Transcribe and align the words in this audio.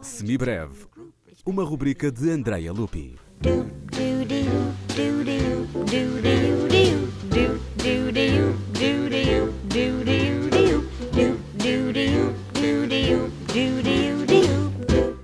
Semibreve, 0.00 0.86
uma 1.44 1.62
rubrica 1.62 2.10
de 2.10 2.30
Andrea 2.30 2.72
Lupi. 2.72 3.16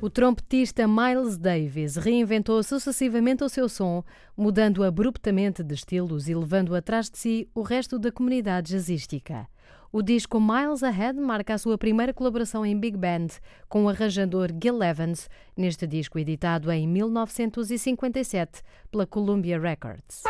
O 0.03 0.11
trompetista 0.11 0.87
Miles 0.87 1.39
Davis 1.39 1.97
reinventou 1.97 2.63
sucessivamente 2.63 3.43
o 3.43 3.49
seu 3.49 3.67
som, 3.67 4.05
mudando 4.37 4.85
abruptamente 4.85 5.63
de 5.63 5.73
estilos 5.73 6.29
e 6.29 6.35
levando 6.35 6.75
atrás 6.75 7.09
de 7.09 7.17
si 7.17 7.49
o 7.55 7.63
resto 7.63 7.99
da 7.99 8.13
comunidade 8.13 8.73
jazzística. 8.73 9.49
O 9.95 10.01
disco 10.01 10.41
Miles 10.41 10.83
Ahead 10.83 11.21
marca 11.21 11.53
a 11.53 11.59
sua 11.59 11.77
primeira 11.77 12.15
colaboração 12.15 12.65
em 12.65 12.75
big 12.75 12.97
band 12.97 13.27
com 13.69 13.85
o 13.85 13.91
arranjador 13.91 14.49
Gil 14.59 14.83
Evans, 14.83 15.29
neste 15.55 15.87
disco 15.87 16.19
editado 16.19 16.73
em 16.73 16.89
1957 16.89 18.63
pela 18.91 19.07
Columbia 19.07 19.61
Records. 19.61 20.23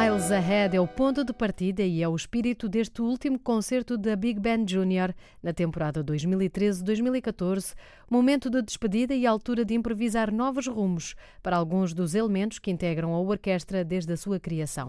Miles 0.00 0.32
Ahead 0.32 0.74
é 0.74 0.80
o 0.80 0.86
ponto 0.86 1.22
de 1.22 1.30
partida 1.30 1.82
e 1.82 2.02
é 2.02 2.08
o 2.08 2.16
espírito 2.16 2.70
deste 2.70 3.02
último 3.02 3.38
concerto 3.38 3.98
da 3.98 4.16
Big 4.16 4.40
Band 4.40 4.64
Junior 4.66 5.14
na 5.42 5.52
temporada 5.52 6.02
2013-2014, 6.02 7.74
momento 8.08 8.48
de 8.48 8.62
despedida 8.62 9.14
e 9.14 9.26
altura 9.26 9.62
de 9.62 9.74
improvisar 9.74 10.32
novos 10.32 10.66
rumos 10.66 11.14
para 11.42 11.58
alguns 11.58 11.92
dos 11.92 12.14
elementos 12.14 12.58
que 12.58 12.70
integram 12.70 13.12
a 13.12 13.20
orquestra 13.20 13.84
desde 13.84 14.14
a 14.14 14.16
sua 14.16 14.40
criação. 14.40 14.88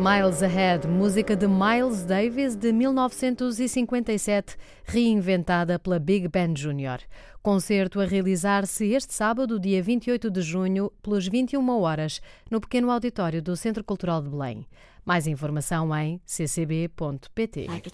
Miles 0.00 0.42
Ahead, 0.42 0.88
música 0.88 1.36
de 1.36 1.46
Miles 1.46 2.04
Davis 2.04 2.56
de 2.56 2.72
1957, 2.72 4.56
reinventada 4.82 5.78
pela 5.78 5.98
Big 5.98 6.26
Band 6.26 6.54
Jr. 6.54 7.02
Concerto 7.42 8.00
a 8.00 8.06
realizar-se 8.06 8.94
este 8.94 9.12
sábado, 9.12 9.60
dia 9.60 9.82
28 9.82 10.30
de 10.30 10.40
junho, 10.40 10.90
pelas 11.02 11.28
21 11.28 11.68
horas, 11.78 12.22
no 12.50 12.62
pequeno 12.62 12.90
auditório 12.90 13.42
do 13.42 13.54
Centro 13.54 13.84
Cultural 13.84 14.22
de 14.22 14.30
Belém. 14.30 14.66
Mais 15.04 15.26
informação 15.26 15.94
em 15.94 16.18
ccb.pt. 16.24 17.66
Like 17.68 17.90